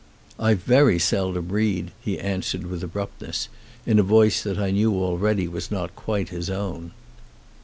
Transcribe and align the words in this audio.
"I 0.39 0.55
very 0.55 0.97
seldom 0.97 1.49
read," 1.49 1.91
he 2.01 2.17
answered 2.17 2.65
with 2.65 2.83
abrupt 2.83 3.21
ness, 3.21 3.49
in 3.85 3.99
a 3.99 4.01
voice 4.01 4.41
that 4.41 4.57
I 4.57 4.71
knew 4.71 4.95
already 4.95 5.47
was 5.47 5.69
not 5.69 5.95
quite 5.95 6.29
his 6.29 6.49
own. 6.49 6.91